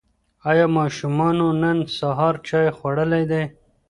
[0.49, 3.43] ایا ماشومانو نن سهار چای خوړلی دی؟